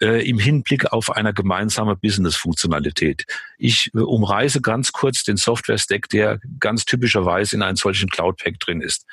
äh, 0.00 0.28
im 0.28 0.38
Hinblick 0.38 0.92
auf 0.92 1.10
eine 1.10 1.34
gemeinsame 1.34 1.96
Business-Funktionalität. 1.96 3.24
Ich 3.58 3.90
äh, 3.94 3.98
umreiße 3.98 4.60
ganz 4.60 4.92
kurz 4.92 5.24
den 5.24 5.36
Software-Stack, 5.36 6.08
der 6.08 6.40
ganz 6.58 6.84
typischerweise 6.84 7.56
in 7.56 7.62
einem 7.62 7.76
solchen 7.76 8.08
Cloud-Pack 8.08 8.58
drin 8.60 8.80
ist. 8.80 9.06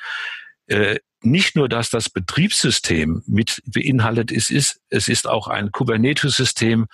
Äh, 0.66 0.98
nicht 1.24 1.54
nur, 1.54 1.68
dass 1.68 1.88
das 1.88 2.10
Betriebssystem 2.10 3.22
mit 3.26 3.62
beinhaltet 3.66 4.32
ist, 4.32 4.50
ist 4.50 4.80
es 4.88 5.08
ist 5.08 5.28
auch 5.28 5.46
ein 5.46 5.70
Kubernetes-System 5.70 6.86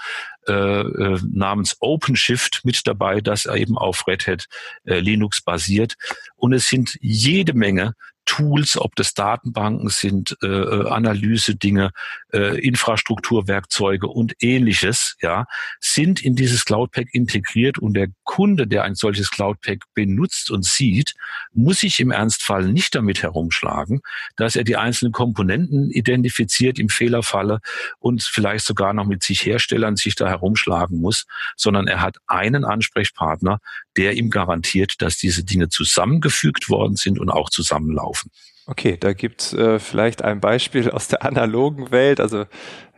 äh, 0.46 0.52
äh, 0.52 1.20
namens 1.32 1.76
OpenShift 1.80 2.60
mit 2.64 2.86
dabei, 2.86 3.20
das 3.20 3.46
eben 3.46 3.78
auf 3.78 4.06
Red 4.06 4.26
Hat 4.26 4.46
äh, 4.84 4.98
Linux 5.00 5.40
basiert. 5.40 5.94
Und 6.36 6.52
es 6.52 6.68
sind 6.68 6.96
jede 7.00 7.54
Menge 7.54 7.94
Tools, 8.28 8.76
ob 8.78 8.94
das 8.94 9.14
Datenbanken 9.14 9.88
sind, 9.88 10.36
äh, 10.42 10.46
äh, 10.46 10.88
Analyse-Dinge, 10.90 11.92
äh, 12.32 12.58
Infrastrukturwerkzeuge 12.60 14.06
und 14.06 14.34
ähnliches, 14.40 15.16
ja, 15.20 15.46
sind 15.80 16.22
in 16.22 16.36
dieses 16.36 16.64
Cloud 16.64 16.92
Pack 16.92 17.08
integriert 17.12 17.78
und 17.78 17.94
der 17.94 18.08
Kunde, 18.24 18.66
der 18.66 18.84
ein 18.84 18.94
solches 18.94 19.30
Cloud 19.30 19.60
Pack 19.60 19.84
benutzt 19.94 20.50
und 20.50 20.64
sieht, 20.64 21.14
muss 21.52 21.80
sich 21.80 22.00
im 22.00 22.10
Ernstfall 22.10 22.68
nicht 22.68 22.94
damit 22.94 23.22
herumschlagen, 23.22 24.00
dass 24.36 24.56
er 24.56 24.64
die 24.64 24.76
einzelnen 24.76 25.12
Komponenten 25.12 25.90
identifiziert 25.90 26.78
im 26.78 26.88
Fehlerfalle 26.88 27.60
und 27.98 28.22
vielleicht 28.22 28.66
sogar 28.66 28.92
noch 28.92 29.06
mit 29.06 29.22
sich 29.22 29.44
Herstellern 29.44 29.96
sich 29.96 30.14
da 30.14 30.28
herumschlagen 30.28 31.00
muss, 31.00 31.26
sondern 31.56 31.86
er 31.86 32.00
hat 32.00 32.18
einen 32.26 32.64
Ansprechpartner, 32.64 33.60
der 33.96 34.14
ihm 34.14 34.30
garantiert, 34.30 34.96
dass 34.98 35.16
diese 35.16 35.44
Dinge 35.44 35.68
zusammengefügt 35.68 36.68
worden 36.68 36.96
sind 36.96 37.18
und 37.18 37.30
auch 37.30 37.50
zusammenlaufen. 37.50 38.30
Okay, 38.70 38.98
da 39.00 39.14
gibt's 39.14 39.54
äh, 39.54 39.78
vielleicht 39.78 40.22
ein 40.22 40.40
Beispiel 40.40 40.90
aus 40.90 41.08
der 41.08 41.24
analogen 41.24 41.90
Welt, 41.90 42.20
also 42.20 42.44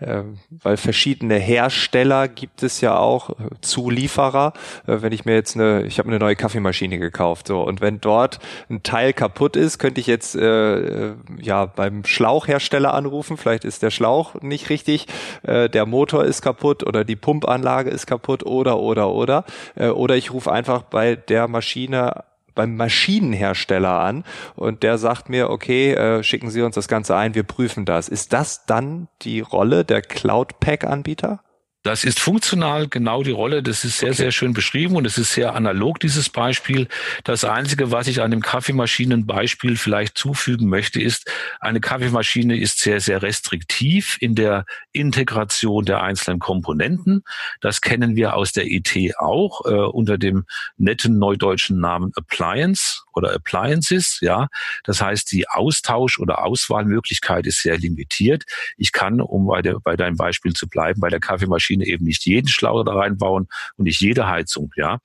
äh, 0.01 0.25
weil 0.51 0.77
verschiedene 0.77 1.37
Hersteller 1.37 2.27
gibt 2.27 2.65
es 2.65 2.81
ja 2.81 2.99
auch 2.99 3.31
äh, 3.31 3.35
Zulieferer. 3.61 4.53
Äh, 4.89 5.01
wenn 5.03 5.13
ich 5.13 5.27
mir 5.27 5.35
jetzt 5.35 5.55
eine, 5.55 5.85
ich 5.85 6.01
habe 6.01 6.09
eine 6.09 6.19
neue 6.19 6.35
Kaffeemaschine 6.35 6.99
gekauft, 6.99 7.47
so 7.47 7.63
und 7.63 7.81
wenn 7.81 8.01
dort 8.01 8.41
ein 8.69 8.83
Teil 8.83 9.13
kaputt 9.13 9.55
ist, 9.55 9.79
könnte 9.79 10.01
ich 10.01 10.09
jetzt 10.09 10.35
äh, 10.35 11.11
äh, 11.11 11.15
ja 11.41 11.67
beim 11.67 12.05
Schlauchhersteller 12.05 12.93
anrufen. 12.93 13.37
Vielleicht 13.37 13.65
ist 13.65 13.85
der 13.85 13.93
Schlauch 13.93 14.35
nicht 14.43 14.71
richtig, 14.71 15.07
äh, 15.45 15.69
der 15.69 15.87
Motor 15.87 16.25
ist 16.25 16.43
kaputt 16.43 16.85
oder 16.85 17.05
die 17.05 17.15
Pumpanlage 17.15 17.91
ist 17.91 18.09
kaputt 18.09 18.45
oder 18.45 18.81
oder 18.81 19.11
oder 19.11 19.45
äh, 19.77 19.91
oder 19.91 20.17
ich 20.17 20.33
rufe 20.33 20.51
einfach 20.51 20.83
bei 20.83 21.15
der 21.15 21.47
Maschine 21.47 22.25
beim 22.61 22.77
Maschinenhersteller 22.77 24.01
an 24.01 24.23
und 24.55 24.83
der 24.83 24.99
sagt 24.99 25.31
mir, 25.31 25.49
okay, 25.49 25.95
äh, 25.95 26.23
schicken 26.23 26.51
Sie 26.51 26.61
uns 26.61 26.75
das 26.75 26.89
Ganze 26.89 27.17
ein, 27.17 27.35
wir 27.35 27.43
prüfen 27.43 27.87
das. 27.87 28.07
Ist 28.11 28.35
das 28.35 28.67
dann 28.67 29.09
die 29.23 29.41
Rolle 29.41 29.87
der 29.87 30.03
Cloud 30.03 30.61
Pack 30.61 30.85
Anbieter? 30.85 31.41
Das 31.83 32.05
ist 32.05 32.21
funktional 32.21 32.89
genau 32.89 33.23
die 33.23 33.31
Rolle. 33.31 33.63
Das 33.63 33.85
ist 33.85 33.99
sehr, 33.99 34.11
okay. 34.11 34.17
sehr 34.17 34.33
schön 34.33 34.53
beschrieben 34.53 34.97
und 34.97 35.07
es 35.07 35.17
ist 35.17 35.33
sehr 35.33 35.55
analog, 35.55 35.99
dieses 35.99 36.29
Beispiel. 36.29 36.89
Das 37.25 37.45
Einzige, 37.45 37.91
was 37.91 38.07
ich 38.07 38.21
an 38.21 38.31
dem 38.31 38.43
Kaffeemaschinenbeispiel 38.43 39.77
vielleicht 39.77 40.19
zufügen 40.19 40.69
möchte, 40.69 41.01
ist, 41.01 41.31
eine 41.59 41.81
Kaffeemaschine 41.81 42.59
ist 42.59 42.81
sehr, 42.81 43.01
sehr 43.01 43.23
restriktiv 43.23 44.19
in 44.21 44.35
der 44.35 44.67
Integration 44.93 45.87
der 45.87 46.03
einzelnen 46.03 46.39
Komponenten. 46.39 47.25
Das 47.63 47.81
kennen 47.81 48.15
wir 48.15 48.35
aus 48.35 48.53
der 48.53 48.67
IT 48.67 49.19
auch 49.19 49.65
äh, 49.65 49.71
unter 49.71 50.19
dem 50.19 50.45
netten 50.77 51.19
neudeutschen 51.19 51.81
Namen 51.81 52.13
Appliance 52.15 53.03
oder 53.15 53.33
Appliances. 53.35 54.19
Ja, 54.21 54.49
das 54.85 55.01
heißt, 55.01 55.31
die 55.33 55.49
Austausch- 55.49 56.19
oder 56.19 56.45
Auswahlmöglichkeit 56.45 57.47
ist 57.47 57.63
sehr 57.63 57.79
limitiert. 57.79 58.45
Ich 58.77 58.93
kann, 58.93 59.21
um 59.21 59.47
bei, 59.47 59.63
der, 59.63 59.79
bei 59.81 59.97
deinem 59.97 60.17
Beispiel 60.17 60.53
zu 60.53 60.69
bleiben, 60.69 61.01
bei 61.01 61.09
der 61.09 61.21
Kaffeemaschine 61.21 61.61
Maschine 61.61 61.87
eben 61.87 62.05
nicht 62.05 62.25
jeden 62.25 62.49
Schlauer 62.49 62.85
da 62.85 62.95
reinbauen 62.95 63.49
und 63.77 63.85
nicht 63.85 64.01
jede 64.01 64.27
Heizung. 64.27 64.73
Ja, 64.77 64.99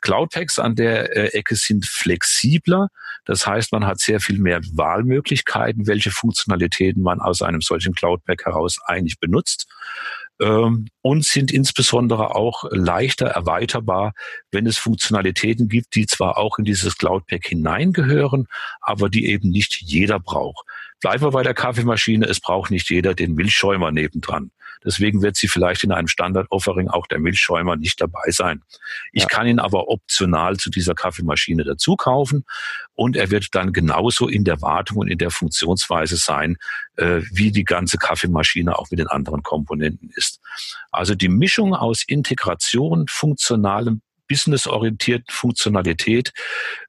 Cloudpacks 0.00 0.58
an 0.58 0.74
der 0.74 1.16
äh, 1.16 1.38
Ecke 1.38 1.54
sind 1.54 1.84
flexibler. 1.84 2.88
Das 3.24 3.46
heißt, 3.46 3.72
man 3.72 3.86
hat 3.86 4.00
sehr 4.00 4.20
viel 4.20 4.38
mehr 4.38 4.60
Wahlmöglichkeiten, 4.72 5.86
welche 5.86 6.10
Funktionalitäten 6.10 7.02
man 7.02 7.20
aus 7.20 7.42
einem 7.42 7.60
solchen 7.60 7.94
Cloudpack 7.94 8.46
heraus 8.46 8.78
eigentlich 8.86 9.18
benutzt 9.20 9.66
und 10.38 11.24
sind 11.24 11.50
insbesondere 11.50 12.34
auch 12.34 12.64
leichter 12.70 13.26
erweiterbar, 13.26 14.12
wenn 14.52 14.66
es 14.66 14.78
Funktionalitäten 14.78 15.68
gibt, 15.68 15.94
die 15.94 16.06
zwar 16.06 16.38
auch 16.38 16.58
in 16.58 16.64
dieses 16.64 16.96
Cloud 16.96 17.26
Pack 17.26 17.46
hineingehören, 17.46 18.46
aber 18.80 19.08
die 19.08 19.26
eben 19.26 19.50
nicht 19.50 19.80
jeder 19.82 20.20
braucht. 20.20 20.64
Bleiben 21.00 21.22
wir 21.22 21.30
bei 21.30 21.42
der 21.42 21.54
Kaffeemaschine, 21.54 22.26
es 22.26 22.40
braucht 22.40 22.70
nicht 22.70 22.90
jeder 22.90 23.14
den 23.14 23.34
Milchschäumer 23.34 23.90
nebendran. 23.92 24.50
Deswegen 24.84 25.22
wird 25.22 25.36
sie 25.36 25.48
vielleicht 25.48 25.84
in 25.84 25.92
einem 25.92 26.08
Standard-Offering 26.08 26.88
auch 26.88 27.06
der 27.06 27.18
Milchschäumer 27.18 27.76
nicht 27.76 28.00
dabei 28.00 28.30
sein. 28.30 28.62
Ich 29.12 29.22
ja. 29.22 29.28
kann 29.28 29.46
ihn 29.46 29.58
aber 29.58 29.88
optional 29.88 30.56
zu 30.56 30.70
dieser 30.70 30.94
Kaffeemaschine 30.94 31.64
dazu 31.64 31.96
kaufen 31.96 32.44
und 32.94 33.16
er 33.16 33.30
wird 33.30 33.54
dann 33.54 33.72
genauso 33.72 34.28
in 34.28 34.44
der 34.44 34.60
Wartung 34.62 34.98
und 34.98 35.08
in 35.08 35.18
der 35.18 35.30
Funktionsweise 35.30 36.16
sein, 36.16 36.56
äh, 36.96 37.20
wie 37.30 37.52
die 37.52 37.64
ganze 37.64 37.98
Kaffeemaschine 37.98 38.78
auch 38.78 38.90
mit 38.90 39.00
den 39.00 39.08
anderen 39.08 39.42
Komponenten 39.42 40.10
ist. 40.14 40.40
Also 40.90 41.14
die 41.14 41.28
Mischung 41.28 41.74
aus 41.74 42.02
Integration, 42.06 43.06
funktionalem 43.08 44.02
businessorientierten 44.28 45.26
Funktionalität 45.28 46.32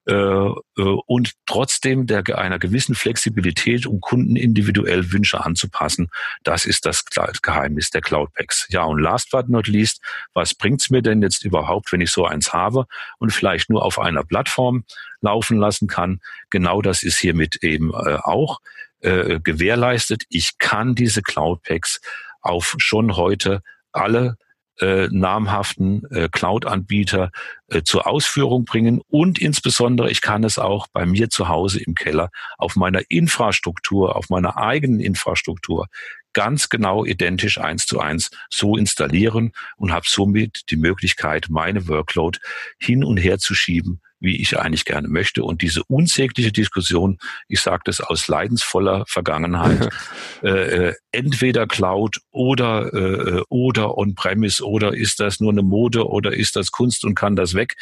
äh, 0.05 0.13
äh, 0.13 0.55
und 0.75 1.33
trotzdem 1.45 2.05
der, 2.05 2.23
einer 2.37 2.59
gewissen 2.59 2.95
Flexibilität, 2.95 3.85
um 3.85 4.01
Kunden 4.01 4.35
individuell 4.35 5.11
Wünsche 5.11 5.43
anzupassen. 5.43 6.09
Das 6.43 6.65
ist 6.65 6.85
das 6.85 7.05
Geheimnis 7.41 7.89
der 7.89 8.01
Cloud 8.01 8.33
Packs. 8.33 8.67
Ja, 8.69 8.83
und 8.83 8.99
last 8.99 9.31
but 9.31 9.49
not 9.49 9.67
least, 9.67 10.01
was 10.33 10.53
bringt's 10.53 10.89
mir 10.89 11.01
denn 11.01 11.21
jetzt 11.21 11.43
überhaupt, 11.43 11.91
wenn 11.91 12.01
ich 12.01 12.11
so 12.11 12.25
eins 12.25 12.53
habe 12.53 12.85
und 13.17 13.31
vielleicht 13.31 13.69
nur 13.69 13.83
auf 13.83 13.99
einer 13.99 14.23
Plattform 14.23 14.83
laufen 15.21 15.57
lassen 15.57 15.87
kann? 15.87 16.19
Genau 16.49 16.81
das 16.81 17.03
ist 17.03 17.17
hiermit 17.17 17.63
eben 17.63 17.93
äh, 17.93 18.17
auch 18.23 18.59
äh, 19.01 19.39
gewährleistet. 19.39 20.23
Ich 20.29 20.57
kann 20.57 20.95
diese 20.95 21.21
Cloud 21.21 21.63
Packs 21.63 22.01
auf 22.41 22.75
schon 22.79 23.15
heute 23.15 23.61
alle 23.91 24.37
äh, 24.79 25.07
namhaften 25.11 26.03
äh, 26.11 26.29
Cloud-Anbieter 26.29 27.31
äh, 27.69 27.83
zur 27.83 28.07
Ausführung 28.07 28.65
bringen. 28.65 29.01
Und 29.07 29.39
insbesondere 29.39 30.09
ich 30.09 30.21
kann 30.21 30.43
es 30.43 30.59
auch 30.59 30.87
bei 30.87 31.05
mir 31.05 31.29
zu 31.29 31.47
Hause 31.47 31.81
im 31.81 31.95
Keller 31.95 32.29
auf 32.57 32.75
meiner 32.75 33.01
Infrastruktur, 33.09 34.15
auf 34.15 34.29
meiner 34.29 34.57
eigenen 34.57 34.99
Infrastruktur 34.99 35.87
ganz 36.33 36.69
genau 36.69 37.05
identisch 37.05 37.59
eins 37.59 37.85
zu 37.85 37.99
eins 37.99 38.29
so 38.49 38.77
installieren 38.77 39.51
und 39.77 39.91
habe 39.91 40.05
somit 40.07 40.69
die 40.69 40.77
Möglichkeit, 40.77 41.47
meine 41.49 41.87
Workload 41.87 42.39
hin 42.77 43.03
und 43.03 43.17
her 43.17 43.39
zu 43.39 43.55
schieben, 43.55 44.01
wie 44.19 44.41
ich 44.41 44.57
eigentlich 44.59 44.85
gerne 44.85 45.07
möchte. 45.07 45.43
Und 45.43 45.61
diese 45.61 45.83
unsägliche 45.87 46.51
Diskussion, 46.51 47.17
ich 47.47 47.61
sage 47.61 47.83
das 47.85 48.01
aus 48.01 48.27
leidensvoller 48.27 49.05
Vergangenheit, 49.07 49.89
äh, 50.43 50.49
äh, 50.89 50.93
entweder 51.11 51.67
Cloud 51.67 52.19
oder 52.31 52.93
äh, 52.93 53.41
oder 53.49 53.97
On-Premise 53.97 54.65
oder 54.65 54.93
ist 54.93 55.19
das 55.19 55.39
nur 55.39 55.51
eine 55.51 55.63
Mode 55.63 56.07
oder 56.07 56.33
ist 56.33 56.55
das 56.55 56.71
Kunst 56.71 57.05
und 57.05 57.15
kann 57.15 57.35
das 57.35 57.53
weg 57.53 57.75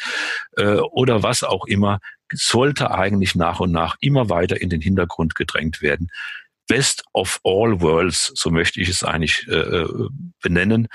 äh, 0.56 0.76
oder 0.76 1.22
was 1.22 1.42
auch 1.42 1.66
immer, 1.66 2.00
sollte 2.32 2.90
eigentlich 2.90 3.34
nach 3.34 3.60
und 3.60 3.72
nach 3.72 3.96
immer 4.00 4.28
weiter 4.28 4.60
in 4.60 4.70
den 4.70 4.80
Hintergrund 4.80 5.34
gedrängt 5.34 5.82
werden. 5.82 6.08
Best 6.66 7.02
of 7.14 7.40
all 7.44 7.80
worlds, 7.80 8.32
so 8.34 8.50
möchte 8.50 8.80
ich 8.80 8.90
es 8.90 9.02
eigentlich 9.02 9.46
äh, 9.48 9.54
äh, 9.54 10.08
benennen, 10.42 10.88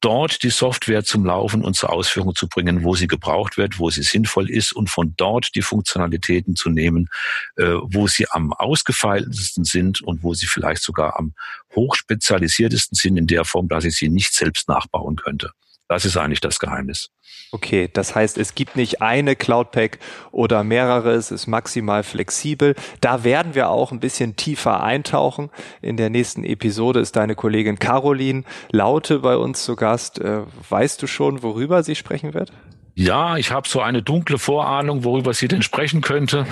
dort 0.00 0.42
die 0.42 0.50
Software 0.50 1.04
zum 1.04 1.24
Laufen 1.24 1.64
und 1.64 1.74
zur 1.74 1.92
Ausführung 1.92 2.34
zu 2.34 2.48
bringen, 2.48 2.84
wo 2.84 2.94
sie 2.94 3.06
gebraucht 3.06 3.56
wird, 3.56 3.78
wo 3.78 3.90
sie 3.90 4.02
sinnvoll 4.02 4.50
ist 4.50 4.72
und 4.72 4.90
von 4.90 5.14
dort 5.16 5.54
die 5.54 5.62
Funktionalitäten 5.62 6.56
zu 6.56 6.70
nehmen, 6.70 7.08
äh, 7.56 7.74
wo 7.82 8.06
sie 8.06 8.26
am 8.30 8.52
ausgefeiltesten 8.52 9.64
sind 9.64 10.02
und 10.02 10.22
wo 10.22 10.34
sie 10.34 10.46
vielleicht 10.46 10.82
sogar 10.82 11.18
am 11.18 11.34
hochspezialisiertesten 11.74 12.96
sind 12.96 13.16
in 13.16 13.26
der 13.26 13.44
Form, 13.44 13.68
dass 13.68 13.84
ich 13.84 13.96
sie 13.96 14.08
nicht 14.08 14.34
selbst 14.34 14.68
nachbauen 14.68 15.16
könnte. 15.16 15.52
Das 15.88 16.04
ist 16.04 16.16
eigentlich 16.16 16.40
das 16.40 16.58
Geheimnis. 16.58 17.10
Okay, 17.52 17.88
das 17.92 18.14
heißt, 18.14 18.38
es 18.38 18.54
gibt 18.54 18.76
nicht 18.76 19.02
eine 19.02 19.36
Cloud 19.36 19.70
Pack 19.70 19.98
oder 20.32 20.64
mehrere, 20.64 21.12
es 21.12 21.30
ist 21.30 21.46
maximal 21.46 22.02
flexibel. 22.02 22.74
Da 23.00 23.22
werden 23.22 23.54
wir 23.54 23.68
auch 23.68 23.92
ein 23.92 24.00
bisschen 24.00 24.34
tiefer 24.34 24.82
eintauchen. 24.82 25.50
In 25.82 25.96
der 25.96 26.10
nächsten 26.10 26.42
Episode 26.42 27.00
ist 27.00 27.14
deine 27.14 27.36
Kollegin 27.36 27.78
Caroline 27.78 28.42
Laute 28.72 29.20
bei 29.20 29.36
uns 29.36 29.64
zu 29.64 29.76
Gast. 29.76 30.18
Äh, 30.18 30.40
weißt 30.68 31.00
du 31.02 31.06
schon, 31.06 31.42
worüber 31.42 31.84
sie 31.84 31.94
sprechen 31.94 32.34
wird? 32.34 32.52
Ja, 32.98 33.36
ich 33.36 33.50
habe 33.52 33.68
so 33.68 33.80
eine 33.80 34.02
dunkle 34.02 34.38
Vorahnung, 34.38 35.04
worüber 35.04 35.34
sie 35.34 35.48
denn 35.48 35.62
sprechen 35.62 36.00
könnte. 36.00 36.46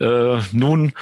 Äh, 0.00 0.40
nun, 0.50 0.92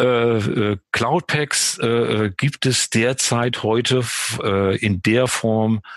äh, 0.00 0.04
äh, 0.04 0.76
Cloud 0.90 1.26
Packs 1.26 1.78
äh, 1.78 2.30
gibt 2.34 2.64
es 2.64 2.88
derzeit 2.88 3.62
heute 3.62 4.02
äh, 4.42 4.76
in 4.78 5.02
der 5.02 5.26
Form 5.26 5.76
äh, 5.76 5.88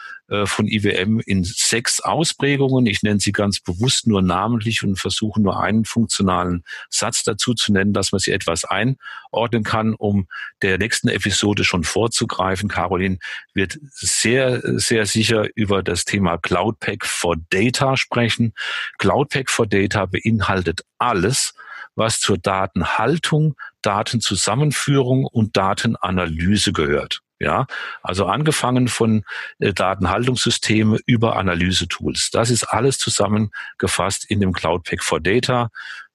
von 0.45 0.67
IWM 0.67 1.19
in 1.25 1.43
sechs 1.43 1.99
Ausprägungen. 1.99 2.85
Ich 2.85 3.03
nenne 3.03 3.19
sie 3.19 3.33
ganz 3.33 3.59
bewusst 3.59 4.07
nur 4.07 4.21
namentlich 4.21 4.81
und 4.83 4.97
versuche 4.97 5.41
nur 5.41 5.61
einen 5.61 5.83
funktionalen 5.83 6.63
Satz 6.89 7.23
dazu 7.23 7.53
zu 7.53 7.73
nennen, 7.73 7.91
dass 7.91 8.13
man 8.13 8.19
sie 8.19 8.31
etwas 8.31 8.63
einordnen 8.63 9.63
kann, 9.63 9.93
um 9.93 10.27
der 10.61 10.77
nächsten 10.77 11.09
Episode 11.09 11.65
schon 11.65 11.83
vorzugreifen. 11.83 12.69
Caroline 12.69 13.17
wird 13.53 13.77
sehr, 13.91 14.61
sehr 14.79 15.05
sicher 15.05 15.47
über 15.55 15.83
das 15.83 16.05
Thema 16.05 16.37
Cloud 16.37 16.79
Pack 16.79 17.05
for 17.05 17.35
Data 17.49 17.97
sprechen. 17.97 18.53
Cloud 18.99 19.29
Pack 19.29 19.49
for 19.49 19.67
Data 19.67 20.05
beinhaltet 20.05 20.85
alles, 20.97 21.53
was 21.95 22.21
zur 22.21 22.37
Datenhaltung, 22.37 23.55
Datenzusammenführung 23.81 25.25
und 25.25 25.57
Datenanalyse 25.57 26.71
gehört. 26.71 27.21
Ja, 27.41 27.65
also 28.03 28.27
angefangen 28.27 28.87
von 28.87 29.23
äh, 29.57 29.73
Datenhaltungssysteme 29.73 30.99
über 31.07 31.37
Analyse-Tools. 31.37 32.29
Das 32.31 32.51
ist 32.51 32.65
alles 32.65 32.99
zusammengefasst 32.99 34.29
in 34.29 34.41
dem 34.41 34.53
Cloud 34.53 34.83
Pack 34.83 35.03
for 35.03 35.19
Data. 35.19 35.71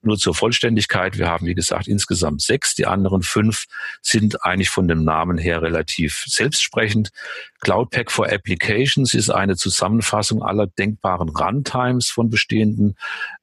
Nur 0.06 0.16
zur 0.18 0.34
Vollständigkeit, 0.36 1.18
wir 1.18 1.28
haben, 1.28 1.46
wie 1.46 1.56
gesagt, 1.56 1.88
insgesamt 1.88 2.40
sechs. 2.40 2.76
Die 2.76 2.86
anderen 2.86 3.22
fünf 3.22 3.64
sind 4.02 4.44
eigentlich 4.44 4.70
von 4.70 4.86
dem 4.86 5.02
Namen 5.02 5.36
her 5.36 5.62
relativ 5.62 6.22
selbstsprechend. 6.26 7.10
Cloud 7.60 7.90
Pack 7.90 8.12
for 8.12 8.32
Applications 8.32 9.14
ist 9.14 9.30
eine 9.30 9.56
Zusammenfassung 9.56 10.44
aller 10.44 10.68
denkbaren 10.68 11.30
Runtimes 11.30 12.08
von 12.08 12.30
bestehenden, 12.30 12.94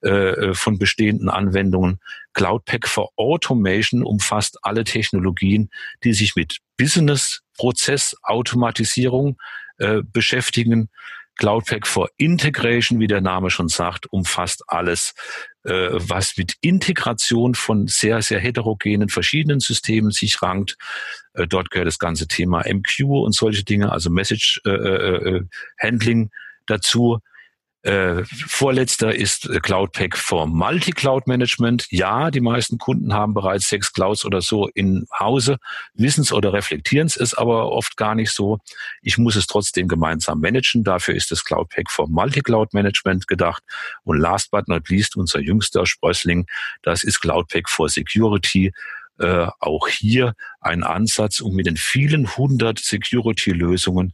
äh, 0.01 0.09
äh 0.09 0.53
von 0.53 0.79
bestehenden 0.79 1.27
Anwendungen. 1.27 1.99
Cloud 2.31 2.63
Pack 2.63 2.87
for 2.87 3.09
Automation 3.17 4.01
umfasst 4.01 4.59
alle 4.61 4.85
Technologien, 4.85 5.69
die 6.05 6.13
sich 6.13 6.37
mit 6.37 6.59
Business-Prozessautomatisierung 6.77 9.35
äh, 9.79 10.01
beschäftigen. 10.01 10.89
Cloudpack 11.35 11.87
for 11.87 12.09
Integration, 12.17 12.99
wie 12.99 13.07
der 13.07 13.21
Name 13.21 13.49
schon 13.49 13.67
sagt, 13.67 14.11
umfasst 14.11 14.63
alles, 14.67 15.15
äh, 15.63 15.89
was 15.91 16.37
mit 16.37 16.55
Integration 16.61 17.55
von 17.55 17.87
sehr, 17.87 18.21
sehr 18.21 18.39
heterogenen 18.39 19.09
verschiedenen 19.09 19.59
Systemen 19.59 20.11
sich 20.11 20.41
rankt. 20.41 20.77
Äh, 21.33 21.47
dort 21.47 21.71
gehört 21.71 21.87
das 21.87 21.99
ganze 21.99 22.27
Thema 22.27 22.63
MQ 22.67 23.03
und 23.23 23.35
solche 23.35 23.63
Dinge, 23.63 23.91
also 23.91 24.09
Message 24.09 24.61
äh, 24.65 24.69
äh, 24.69 25.37
äh 25.37 25.41
Handling 25.81 26.31
dazu. 26.65 27.19
Äh, 27.83 28.23
vorletzter 28.47 29.13
ist 29.13 29.49
äh, 29.49 29.59
Cloud 29.59 29.91
Pack 29.91 30.17
for 30.17 30.47
Multi-Cloud 30.47 31.27
Management. 31.27 31.85
Ja, 31.89 32.31
die 32.31 32.39
meisten 32.39 32.77
Kunden 32.77 33.13
haben 33.13 33.33
bereits 33.33 33.67
sechs 33.67 33.91
Clouds 33.91 34.23
oder 34.23 34.41
so 34.41 34.69
in 34.69 35.05
Hause, 35.19 35.57
wissen 35.93 36.21
es 36.21 36.31
oder 36.31 36.53
reflektieren 36.53 37.07
es 37.07 37.33
aber 37.33 37.73
oft 37.73 37.97
gar 37.97 38.15
nicht 38.15 38.31
so. 38.31 38.59
Ich 39.01 39.17
muss 39.17 39.35
es 39.35 39.47
trotzdem 39.47 39.89
gemeinsam 39.89 40.39
managen. 40.39 40.85
Dafür 40.85 41.13
ist 41.13 41.29
das 41.31 41.43
Cloud 41.43 41.69
Pack 41.69 41.91
for 41.91 42.07
Multi-Cloud 42.07 42.73
Management 42.73 43.27
gedacht. 43.27 43.61
Und 44.05 44.17
last 44.17 44.51
but 44.51 44.69
not 44.69 44.87
least, 44.87 45.17
unser 45.17 45.41
jüngster 45.41 45.85
Sprössling, 45.85 46.45
das 46.83 47.03
ist 47.03 47.19
Cloud 47.19 47.49
Pack 47.49 47.69
for 47.69 47.89
Security 47.89 48.71
äh, 49.19 49.47
auch 49.59 49.87
hier 49.87 50.33
ein 50.59 50.83
Ansatz, 50.83 51.39
um 51.39 51.55
mit 51.55 51.65
den 51.67 51.77
vielen 51.77 52.35
hundert 52.35 52.79
Security-Lösungen 52.79 54.13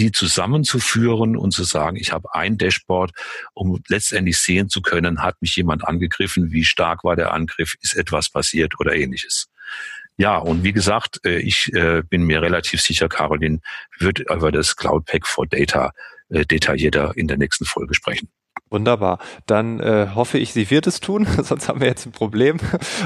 die 0.00 0.12
zusammenzuführen 0.12 1.36
und 1.36 1.52
zu 1.52 1.62
sagen, 1.62 1.96
ich 1.96 2.12
habe 2.12 2.34
ein 2.34 2.56
Dashboard, 2.56 3.12
um 3.52 3.82
letztendlich 3.88 4.38
sehen 4.38 4.70
zu 4.70 4.80
können, 4.80 5.22
hat 5.22 5.40
mich 5.42 5.54
jemand 5.56 5.86
angegriffen, 5.86 6.52
wie 6.52 6.64
stark 6.64 7.04
war 7.04 7.16
der 7.16 7.34
Angriff, 7.34 7.76
ist 7.82 7.94
etwas 7.94 8.30
passiert 8.30 8.80
oder 8.80 8.94
ähnliches. 8.94 9.48
Ja, 10.16 10.38
und 10.38 10.64
wie 10.64 10.72
gesagt, 10.72 11.20
äh, 11.24 11.38
ich 11.38 11.72
äh, 11.74 12.02
bin 12.02 12.24
mir 12.24 12.40
relativ 12.42 12.80
sicher, 12.80 13.08
Caroline 13.08 13.60
wird 13.98 14.20
über 14.20 14.50
das 14.50 14.76
Cloud 14.76 15.04
Pack 15.04 15.26
for 15.26 15.46
Data 15.46 15.92
äh, 16.30 16.44
detaillierter 16.46 17.12
in 17.16 17.28
der 17.28 17.36
nächsten 17.36 17.64
Folge 17.64 17.94
sprechen. 17.94 18.30
Wunderbar. 18.72 19.18
Dann 19.46 19.80
äh, 19.80 20.08
hoffe 20.14 20.38
ich, 20.38 20.52
sie 20.52 20.70
wird 20.70 20.86
es 20.86 21.00
tun, 21.00 21.26
sonst 21.42 21.68
haben 21.68 21.80
wir 21.80 21.88
jetzt 21.88 22.06
ein 22.06 22.12
Problem. 22.12 22.58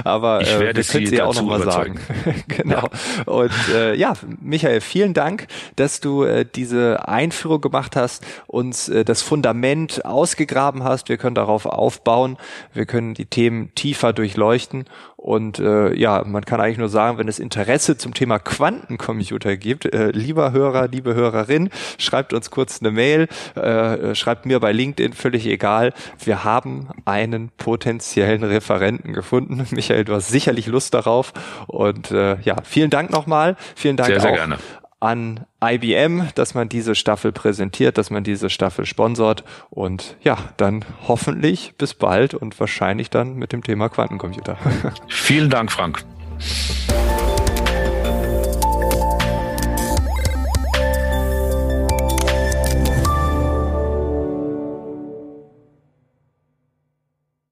Aber 0.05 0.43
äh, 0.43 0.75
wir 0.75 0.85
können 0.85 1.07
sie 1.07 1.23
auch 1.23 1.35
nochmal 1.35 1.63
sagen. 1.63 1.99
genau. 2.49 2.83
Ja. 2.83 3.25
Und 3.25 3.53
äh, 3.73 3.95
ja, 3.95 4.13
Michael, 4.43 4.83
vielen 4.83 5.15
Dank, 5.15 5.47
dass 5.77 6.01
du 6.01 6.25
äh, 6.25 6.45
diese 6.45 7.09
Einführung 7.09 7.63
gemacht 7.63 7.97
hast, 7.97 8.23
uns 8.47 8.91
äh, 8.91 9.07
das 9.07 9.23
Fundament 9.23 10.05
ausgegraben 10.05 10.85
hast. 10.85 11.09
Wir 11.09 11.17
können 11.17 11.35
darauf 11.35 11.65
aufbauen. 11.65 12.37
Wir 12.75 12.85
können 12.85 13.15
die 13.15 13.27
Themen 13.27 13.75
tiefer 13.75 14.13
durchleuchten 14.13 14.85
und 15.25 15.59
äh, 15.59 15.95
ja, 15.95 16.23
man 16.27 16.45
kann 16.45 16.61
eigentlich 16.61 16.77
nur 16.77 16.91
sagen, 16.91 17.17
wenn 17.17 17.29
es 17.29 17.39
Interesse 17.39 17.97
zum 17.97 18.13
Thema 18.13 18.39
Quantencomputer 18.39 19.57
gibt, 19.57 19.87
äh, 19.87 20.11
lieber 20.11 20.53
Hörer, 20.53 20.89
liebe 20.89 21.15
Hörerin, 21.15 21.71
schreibt 21.97 22.35
uns 22.35 22.51
kurz 22.51 22.83
eine 22.83 22.91
Mail, 22.91 23.29
äh, 23.55 24.15
schreibt 24.15 24.45
mir 24.45 24.61
bei 24.61 24.73
LinkedIn, 24.73 25.15
völlig 25.15 25.47
egal. 25.47 25.95
Wir 26.23 26.45
haben 26.45 26.89
einen 27.07 27.49
potenziellen 27.57 28.45
Referenten 28.45 29.15
gefunden. 29.15 29.67
Michael, 29.71 30.05
du 30.05 30.13
hast 30.13 30.29
sicherlich 30.29 30.67
Lust 30.67 30.93
darauf. 30.93 31.33
Und 31.69 32.11
äh, 32.11 32.37
ja, 32.43 32.57
vielen 32.63 32.91
Dank 32.91 33.11
nochmal. 33.11 33.57
Vielen 33.77 33.97
Dank 33.97 34.09
sehr, 34.09 34.21
sehr 34.21 34.31
auch 34.31 34.35
gerne 34.35 34.59
an 35.05 35.45
IBM, 35.63 36.29
dass 36.35 36.55
man 36.55 36.69
diese 36.69 36.95
Staffel 36.95 37.31
präsentiert, 37.31 37.99
dass 37.99 38.11
man 38.11 38.25
diese 38.25 38.49
Staffel 38.49 38.87
sponsort 38.87 39.45
und 39.71 40.17
ja, 40.23 40.39
dann 40.57 40.85
hoffentlich 41.07 41.75
bis 41.77 41.95
bald 41.95 42.35
und 42.35 42.59
wahrscheinlich 42.59 43.11
dann 43.11 43.35
mit 43.35 43.53
dem 43.53 43.63
Thema 43.63 43.89
Quantencomputer. 43.89 44.57
Vielen 45.09 45.51
Dank, 45.51 45.71
Frank. 45.71 46.05